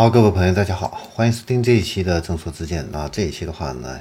[0.00, 3.06] 好，各位朋友，大家好，欢迎收听这一期的正说之见那。
[3.10, 4.00] 这一期的话呢，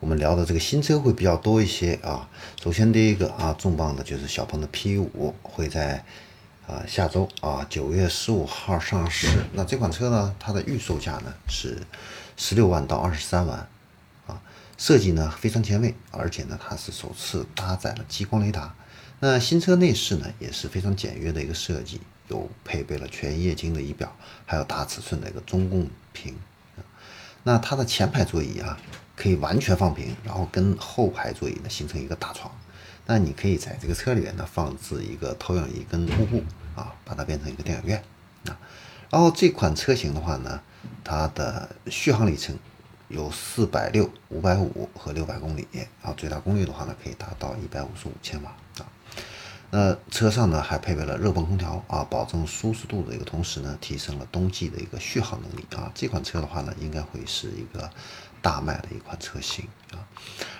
[0.00, 2.28] 我们聊的这个新车会比较多一些啊。
[2.60, 6.04] 首先第一个啊，重磅的就是小鹏的 P 五会在
[6.66, 9.28] 啊下周啊九月十五号上市。
[9.52, 11.78] 那这款车呢，它的预售价呢是
[12.36, 13.68] 十六万到二十三万
[14.26, 14.42] 啊。
[14.76, 18.74] 设计呢非常前卫，而且呢它是首次搭载了激光雷达。
[19.20, 22.00] 那新车内饰呢也是非常简约的一个设计。
[22.28, 24.12] 有配备了全液晶的仪表，
[24.44, 26.34] 还有大尺寸的一个中控屏。
[27.44, 28.76] 那它的前排座椅啊，
[29.14, 32.52] 可以完全放平，然后跟后排座椅呢形成一个大床。
[33.06, 36.42] 那你可以在这个车里面呢放置一个投影仪跟幕布
[36.74, 38.02] 啊，把它变成一个电影院
[38.46, 38.58] 啊。
[39.08, 40.60] 然后这款车型的话呢，
[41.04, 42.58] 它的续航里程
[43.06, 45.68] 有四百六、五百五和六百公里
[46.02, 48.86] 啊，最大功率的话呢可以达到一百五十五千瓦啊。
[49.78, 55.92] 那车上呢还配备了热泵空调啊，保证舒适度的一个同时呢，提升了冬季的一个续航能力啊。
[55.94, 57.90] 这款车的话呢，应该会是一个
[58.40, 60.00] 大卖的一款车型啊。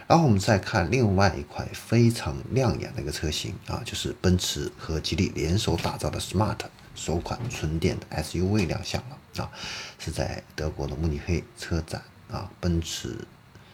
[0.07, 6.59] 然后我们再看另外一款非常亮眼的一个车型啊，就是奔驰和吉利联手打造的 Smart
[6.95, 9.51] 首款纯电的 SUV 亮相了啊，
[9.99, 13.17] 是在德国的慕尼黑车展啊，奔驰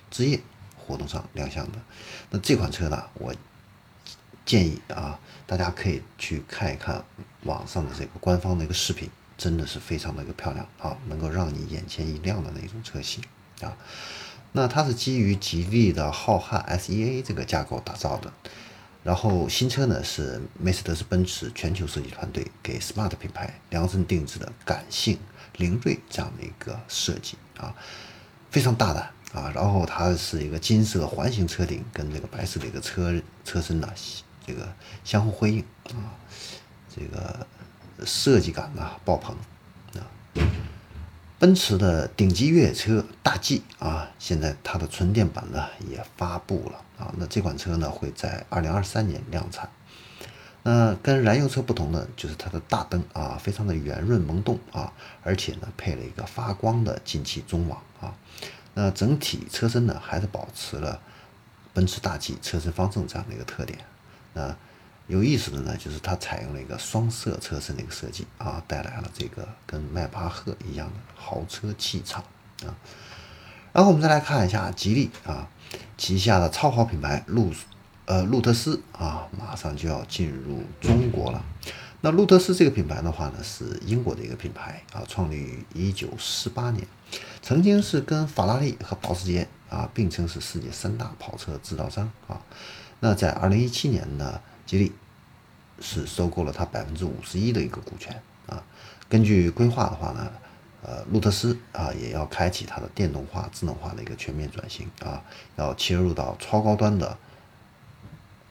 [0.09, 0.39] 之夜
[0.79, 1.79] 活动上亮相的。
[2.31, 3.35] 那这款车呢，我。
[4.53, 7.03] 建议啊，大家可以去看一看
[7.45, 9.09] 网上的这个官方的一个视频，
[9.39, 13.25] 真的是非常的一个漂亮啊，能够让你眼前一亮的那种车型
[13.63, 13.75] 啊。
[14.53, 18.31] 那它是基于吉利的浩瀚 SEA 这个架构打造的，
[19.03, 25.19] 然后新车呢是梅赛德斯奔驰全球设计团队给 Smart 品牌量身定制的感性
[25.57, 27.75] 灵锐这样的一个设计啊，
[28.51, 29.51] 非常大胆啊。
[29.55, 33.89] 然后它是一个金色环形车顶跟这个白色的一个车车身呢。
[34.47, 34.73] 这个
[35.05, 36.15] 相互辉映啊，
[36.95, 37.47] 这个
[38.05, 39.37] 设计感呢爆棚
[39.95, 40.03] 啊！
[41.39, 47.13] 奔驰的顶级越野车大 G 啊，现在它的纯电版呢也发布了啊。
[47.17, 49.69] 那这款车呢会在二零二三年量产。
[50.65, 54.93] 那跟燃油车不同的就是它的大灯啊，非常的圆润萌动啊，
[55.25, 58.15] 而且呢配了一个发光的进气中网啊。
[58.75, 61.01] 那整体车身呢还是保持了
[61.75, 63.79] 奔驰大 G 车身方正这样的一个特点。
[64.35, 64.57] 那
[65.09, 72.23] 有意思的呢，就是它采用了一个双色车身的一个设计啊，带来了这个跟迈巴赫一样的豪车气场
[72.65, 72.73] 啊。
[73.73, 75.49] 然后我们再来看一下吉利啊
[75.99, 77.53] 旗下的超豪品牌路
[78.07, 81.45] 呃路特斯啊，马上就要进入中国了。
[82.01, 86.87] 那路特斯这个品牌的话呢，是英国的一个品牌啊，创立于一九四八年，
[87.43, 92.41] 曾经是跟法拉利和保时捷啊并称是世界三大跑车制造商啊。
[93.05, 94.93] 那在二零一七年呢，吉利
[95.81, 98.63] 是收购了它百分之五十一的一个股权啊。
[99.09, 100.31] 根据规划的话呢，
[100.85, 105.21] 呃，路特斯啊也要开启它的电动化、智能化的一个全面转型啊，
[105.57, 107.19] 要切入到超高端的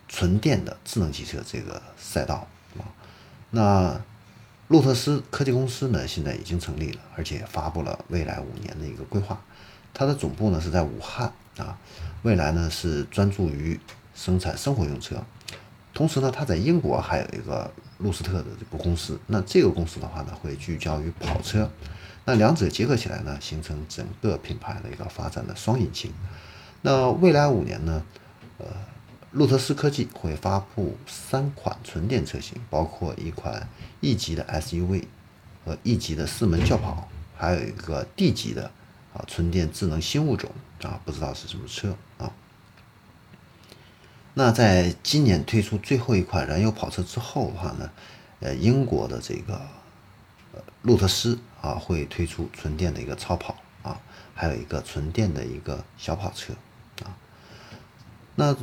[0.10, 2.46] 纯电的智能汽车这个赛道
[2.78, 2.84] 啊。
[3.52, 4.02] 那
[4.68, 9.42] 路特斯科技公司呢，现在已经成立了，而且发布了未来五年的一个规划。
[9.94, 11.78] 它的总部呢是在武汉啊，
[12.24, 13.80] 未来呢是专注于。
[14.24, 15.16] 生产生活用车，
[15.96, 19.20] 同时呢，它在英国还有一个路斯特的这个公司。
[19.26, 21.68] 那这个公司的话呢，会聚焦于跑车。
[22.26, 26.14] 那两者结合起来呢，形成整个品牌的一个发展的双引擎。
[26.84, 28.04] 那未来五年呢，
[28.60, 28.68] 呃，
[29.32, 33.68] 路特斯科技会发布三款纯电车型，包括一款
[34.02, 35.06] E 级的 SUV
[35.66, 38.70] 和 E 级的四门轿跑，还有一个 D 级的
[39.16, 40.52] 啊纯电智能新物种
[40.84, 42.32] 啊，不知道是什么车啊。
[44.34, 47.92] 那在今年推出最后一款燃油跑车之后的话呢，
[48.40, 49.56] 呃，英国的这个
[50.54, 54.00] 呃路特斯啊会推出纯电的一个超跑啊，
[54.34, 56.54] 还有一个纯电的一个小跑车
[57.04, 57.12] 啊。
[58.36, 58.56] 那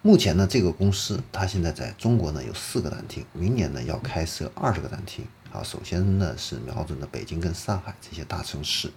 [0.00, 5.62] 目前呢，这个公司它现在在中国呢有四个展厅，明年呢要开设二十个展厅啊。
[5.62, 8.90] 首先呢是瞄准的北京跟上海这些大城市。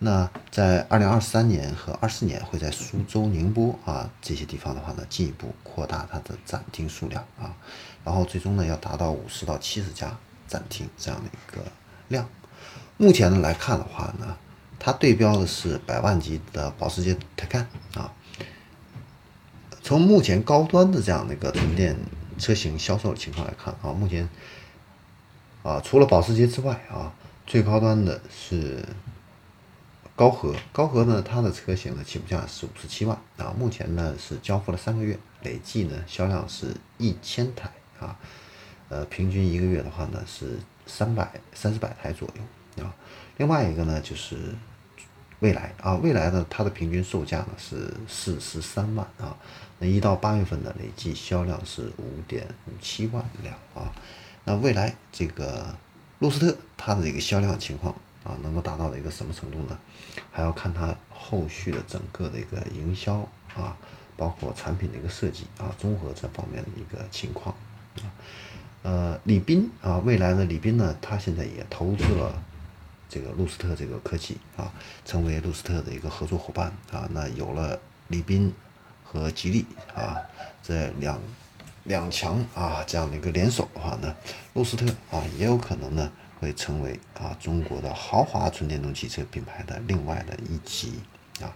[0.00, 7.54] 那在二零二三年和二四年会在苏州、宁波啊这些地方的话呢，进一步扩大它的展厅数量啊，
[8.04, 10.14] 然后最终呢要达到五十到七十家
[10.46, 11.62] 展厅这样的一个
[12.08, 12.28] 量。
[12.98, 14.36] 目前呢来看的话呢，
[14.78, 17.64] 它对标的是百万级的保时捷 Taycan
[17.94, 18.12] 啊。
[19.80, 21.96] 从目前高端的这样的一个纯电
[22.36, 24.28] 车型销售情况来看啊，目前
[25.62, 27.14] 啊除了保时捷之外啊，
[27.46, 28.84] 最高端的是。
[30.16, 36.68] 高和高和呢，它的车型呢起步价是五十七万啊，目前呢是交付了三个月，累计呢销量是
[36.98, 37.68] 一千台
[37.98, 38.16] 啊，
[38.88, 42.94] 呃，平均一个月的话呢是三百三四百台左右啊。
[43.38, 44.54] 另外一个呢就是
[45.40, 49.36] 蔚来啊，蔚来呢它的平均售价呢是四十三万啊，
[49.80, 52.46] 那一到八月份的累计销量是五点
[52.80, 53.92] 七万辆啊。
[54.44, 55.74] 那未来这个
[56.20, 57.92] 路斯特它的这个销量情况
[58.24, 59.78] 啊，能够达到的一个什么程度呢？
[60.32, 63.16] 还要看它后续的整个的一个营销
[63.54, 63.76] 啊，
[64.16, 67.54] 包括产品的一个设计啊，综合这方面的一个情况
[67.98, 68.10] 啊。
[68.82, 72.42] 呃，李斌啊，未来呢，李斌呢，他现在也投资了
[73.08, 74.72] 这个路斯特这个科技啊，
[75.04, 77.08] 成为路斯特的一个合作伙伴啊。
[77.12, 77.78] 那有了
[78.08, 78.52] 李斌
[79.04, 80.16] 和吉利啊
[80.62, 81.20] 这两。
[81.86, 84.16] 两强啊，这样的一个联手的话呢，
[84.54, 86.10] 路斯特啊也有可能呢
[86.44, 91.00] 会成为啊中国的豪华纯电动汽车品牌的另外的一极
[91.40, 91.48] 啊。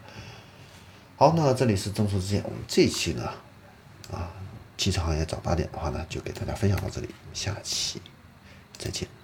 [1.16, 3.30] 好，那这里是众说之见，我们这一期呢
[4.10, 4.32] 啊
[4.78, 8.00] 汽车行业早八点的话呢，就给大家分享到这里，下期
[8.78, 9.17] 再见。